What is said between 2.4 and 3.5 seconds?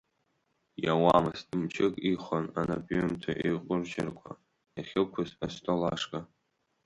анапҩымҭа